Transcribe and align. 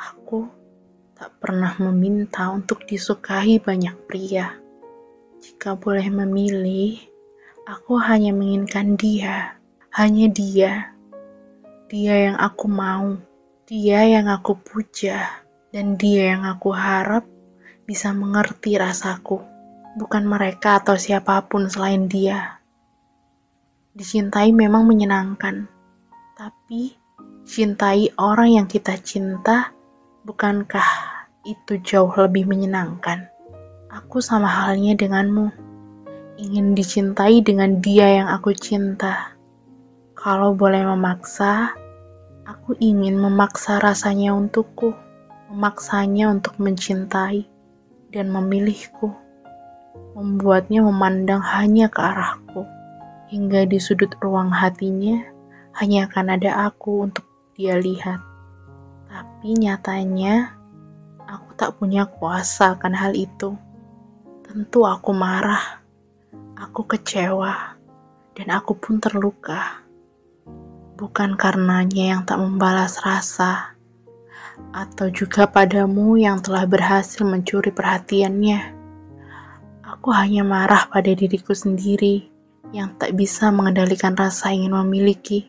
Aku 0.00 0.48
tak 1.12 1.36
pernah 1.36 1.76
meminta 1.76 2.48
untuk 2.48 2.88
disukai 2.88 3.60
banyak 3.60 3.92
pria. 4.08 4.56
Jika 5.44 5.76
boleh 5.76 6.08
memilih, 6.08 6.96
aku 7.68 8.00
hanya 8.00 8.32
menginginkan 8.32 8.96
dia, 8.96 9.60
hanya 9.92 10.32
dia. 10.32 10.96
Dia 11.92 12.32
yang 12.32 12.40
aku 12.40 12.64
mau, 12.64 13.20
dia 13.68 14.08
yang 14.08 14.32
aku 14.32 14.56
puja, 14.56 15.44
dan 15.68 16.00
dia 16.00 16.32
yang 16.32 16.48
aku 16.48 16.72
harap 16.72 17.28
bisa 17.84 18.16
mengerti 18.16 18.80
rasaku. 18.80 19.44
Bukan 20.00 20.24
mereka 20.24 20.80
atau 20.80 20.96
siapa 20.96 21.44
pun 21.44 21.68
selain 21.68 22.08
dia. 22.08 22.56
Dicintai 23.92 24.48
memang 24.56 24.88
menyenangkan, 24.88 25.68
tapi 26.40 26.96
cintai 27.44 28.16
orang 28.16 28.56
yang 28.56 28.66
kita 28.70 28.96
cinta 28.96 29.76
Bukankah 30.20 30.84
itu 31.48 31.80
jauh 31.80 32.12
lebih 32.12 32.44
menyenangkan? 32.44 33.32
Aku 33.88 34.20
sama 34.20 34.52
halnya 34.52 34.92
denganmu. 34.92 35.48
Ingin 36.36 36.76
dicintai 36.76 37.40
dengan 37.40 37.80
dia 37.80 38.20
yang 38.20 38.28
aku 38.28 38.52
cinta. 38.52 39.32
Kalau 40.12 40.52
boleh 40.52 40.84
memaksa, 40.84 41.72
aku 42.44 42.76
ingin 42.84 43.16
memaksa 43.16 43.80
rasanya 43.80 44.36
untukku, 44.36 44.92
memaksanya 45.48 46.28
untuk 46.28 46.52
mencintai 46.60 47.48
dan 48.12 48.28
memilihku, 48.28 49.16
membuatnya 50.12 50.84
memandang 50.84 51.40
hanya 51.40 51.88
ke 51.88 51.96
arahku, 51.96 52.68
hingga 53.32 53.64
di 53.64 53.80
sudut 53.80 54.12
ruang 54.20 54.52
hatinya 54.52 55.24
hanya 55.80 56.12
akan 56.12 56.36
ada 56.36 56.68
aku 56.68 57.08
untuk 57.08 57.24
dia 57.56 57.80
lihat. 57.80 58.29
Tapi 59.40 59.56
nyatanya, 59.56 60.52
aku 61.24 61.56
tak 61.56 61.80
punya 61.80 62.04
kuasa 62.04 62.76
akan 62.76 62.92
hal 62.92 63.16
itu. 63.16 63.56
Tentu 64.44 64.84
aku 64.84 65.16
marah, 65.16 65.80
aku 66.60 66.84
kecewa, 66.84 67.72
dan 68.36 68.46
aku 68.52 68.76
pun 68.76 69.00
terluka. 69.00 69.80
Bukan 70.92 71.40
karenanya 71.40 72.04
yang 72.12 72.28
tak 72.28 72.36
membalas 72.36 73.00
rasa, 73.00 73.80
atau 74.76 75.08
juga 75.08 75.48
padamu 75.48 76.20
yang 76.20 76.44
telah 76.44 76.68
berhasil 76.68 77.24
mencuri 77.24 77.72
perhatiannya. 77.72 78.60
Aku 79.88 80.12
hanya 80.12 80.44
marah 80.44 80.84
pada 80.84 81.16
diriku 81.16 81.56
sendiri 81.56 82.28
yang 82.76 82.92
tak 83.00 83.16
bisa 83.16 83.48
mengendalikan 83.48 84.12
rasa 84.12 84.52
ingin 84.52 84.76
memiliki. 84.76 85.48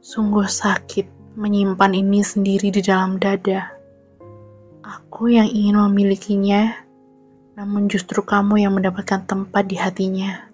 Sungguh 0.00 0.48
sakit 0.48 1.15
menyimpan 1.36 1.92
ini 1.92 2.24
sendiri 2.24 2.72
di 2.72 2.80
dalam 2.80 3.20
dada. 3.20 3.68
Aku 4.80 5.28
yang 5.28 5.44
ingin 5.44 5.76
memilikinya, 5.76 6.72
namun 7.60 7.92
justru 7.92 8.24
kamu 8.24 8.64
yang 8.64 8.72
mendapatkan 8.72 9.28
tempat 9.28 9.68
di 9.68 9.76
hatinya. 9.76 10.48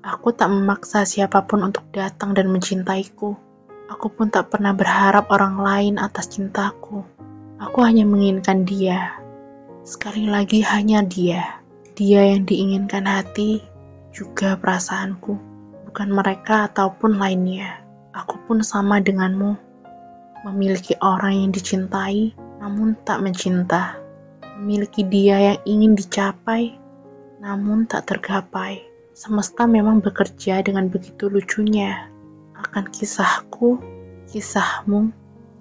Aku 0.00 0.32
tak 0.32 0.48
memaksa 0.48 1.04
siapa 1.04 1.44
pun 1.44 1.68
untuk 1.68 1.84
datang 1.92 2.32
dan 2.32 2.48
mencintaiku. 2.48 3.36
Aku 3.92 4.08
pun 4.08 4.32
tak 4.32 4.48
pernah 4.48 4.72
berharap 4.72 5.28
orang 5.28 5.60
lain 5.60 5.94
atas 6.00 6.32
cintaku. 6.32 7.04
Aku 7.60 7.84
hanya 7.84 8.08
menginginkan 8.08 8.64
dia. 8.64 9.20
Sekali 9.84 10.24
lagi 10.24 10.64
hanya 10.64 11.04
dia. 11.04 11.60
Dia 12.00 12.32
yang 12.32 12.48
diinginkan 12.48 13.04
hati, 13.04 13.60
juga 14.08 14.56
perasaanku. 14.56 15.36
Bukan 15.84 16.08
mereka 16.08 16.72
ataupun 16.72 17.20
lainnya. 17.20 17.84
Aku 18.16 18.40
pun 18.48 18.64
sama 18.64 19.04
denganmu 19.04 19.63
memiliki 20.44 20.94
orang 21.00 21.48
yang 21.48 21.50
dicintai 21.50 22.36
namun 22.60 22.96
tak 23.02 23.24
mencinta, 23.24 23.96
memiliki 24.60 25.04
dia 25.04 25.52
yang 25.52 25.58
ingin 25.64 25.92
dicapai 25.96 26.76
namun 27.40 27.84
tak 27.84 28.08
tergapai. 28.08 28.80
Semesta 29.14 29.64
memang 29.68 30.02
bekerja 30.02 30.64
dengan 30.64 30.90
begitu 30.90 31.30
lucunya 31.30 32.10
akan 32.58 32.90
kisahku, 32.90 33.78
kisahmu, 34.26 35.12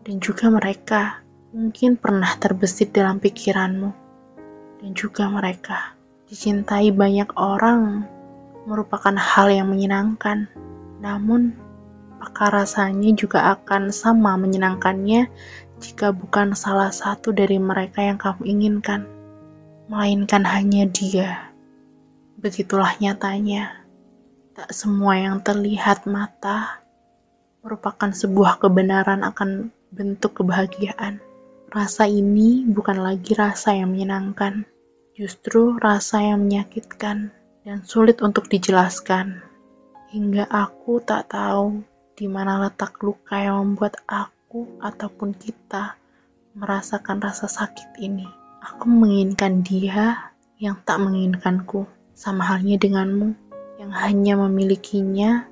dan 0.03 0.16
juga 0.17 0.49
mereka 0.49 1.21
mungkin 1.53 2.00
pernah 2.01 2.33
terbesit 2.41 2.97
dalam 2.97 3.21
pikiranmu 3.21 3.89
dan 4.81 4.91
juga 4.97 5.29
mereka. 5.29 5.94
Dicintai 6.25 6.89
banyak 6.89 7.29
orang 7.38 8.09
merupakan 8.65 9.13
hal 9.13 9.53
yang 9.53 9.69
menyenangkan, 9.69 10.50
namun 10.97 11.53
apakah 12.23 12.63
rasanya 12.63 13.11
juga 13.19 13.51
akan 13.51 13.91
sama 13.91 14.39
menyenangkannya 14.39 15.28
jika 15.84 16.16
bukan 16.16 16.56
salah 16.56 16.88
satu 16.88 17.35
dari 17.35 17.59
mereka 17.59 18.00
yang 18.00 18.16
kamu 18.16 18.47
inginkan, 18.47 19.03
melainkan 19.91 20.47
hanya 20.47 20.88
dia. 20.88 21.51
Begitulah 22.39 22.95
nyatanya, 23.03 23.75
tak 24.56 24.72
semua 24.72 25.19
yang 25.19 25.44
terlihat 25.44 26.07
mata 26.07 26.79
merupakan 27.59 28.16
sebuah 28.16 28.63
kebenaran 28.63 29.19
akan 29.28 29.75
bentuk 29.91 30.39
kebahagiaan. 30.39 31.19
Rasa 31.75 32.07
ini 32.07 32.63
bukan 32.63 33.03
lagi 33.03 33.35
rasa 33.35 33.75
yang 33.75 33.91
menyenangkan, 33.91 34.63
justru 35.12 35.75
rasa 35.75 36.23
yang 36.23 36.47
menyakitkan 36.47 37.35
dan 37.67 37.83
sulit 37.83 38.23
untuk 38.23 38.47
dijelaskan. 38.47 39.44
Hingga 40.16 40.47
aku 40.47 41.03
tak 41.03 41.28
tahu 41.35 41.83
di 42.13 42.29
mana 42.29 42.62
letak 42.62 43.01
luka 43.01 43.41
yang 43.41 43.62
membuat 43.62 43.97
aku 44.06 44.79
ataupun 44.81 45.34
kita 45.34 45.97
merasakan 46.53 47.18
rasa 47.22 47.50
sakit 47.50 47.97
ini. 47.97 48.29
Aku 48.63 48.85
menginginkan 48.88 49.66
dia 49.66 50.31
yang 50.62 50.79
tak 50.85 51.01
menginginkanku, 51.01 51.84
sama 52.13 52.46
halnya 52.46 52.78
denganmu 52.78 53.34
yang 53.81 53.91
hanya 53.91 54.40
memilikinya, 54.40 55.50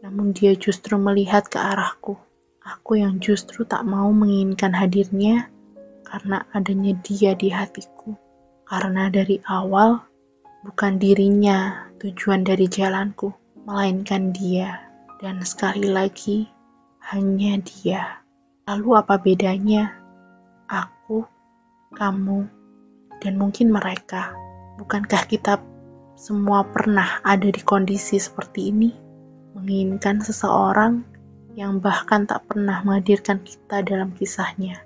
namun 0.00 0.32
dia 0.32 0.54
justru 0.54 0.96
melihat 0.96 1.44
ke 1.50 1.58
arahku. 1.58 2.16
Aku 2.64 2.96
yang 2.96 3.20
justru 3.20 3.68
tak 3.68 3.84
mau 3.84 4.08
menginginkan 4.08 4.72
hadirnya 4.72 5.52
karena 6.06 6.48
adanya 6.56 6.96
dia 7.04 7.36
di 7.36 7.52
hatiku. 7.52 8.16
Karena 8.64 9.12
dari 9.12 9.36
awal 9.44 10.00
bukan 10.64 10.96
dirinya 10.96 11.90
tujuan 12.00 12.40
dari 12.40 12.64
jalanku, 12.64 13.28
melainkan 13.68 14.32
dia. 14.32 14.80
Dan 15.22 15.42
sekali 15.46 15.86
lagi, 15.90 16.50
hanya 17.12 17.60
dia. 17.62 18.24
Lalu 18.66 18.88
apa 18.96 19.20
bedanya? 19.20 19.92
Aku, 20.66 21.28
kamu, 21.92 22.48
dan 23.20 23.34
mungkin 23.36 23.70
mereka. 23.70 24.32
Bukankah 24.80 25.28
kita 25.30 25.60
semua 26.18 26.64
pernah 26.66 27.20
ada 27.22 27.46
di 27.46 27.62
kondisi 27.62 28.18
seperti 28.18 28.72
ini? 28.72 28.90
Menginginkan 29.54 30.18
seseorang 30.24 31.04
yang 31.54 31.78
bahkan 31.78 32.26
tak 32.26 32.50
pernah 32.50 32.82
menghadirkan 32.82 33.38
kita 33.46 33.86
dalam 33.86 34.10
kisahnya. 34.18 34.82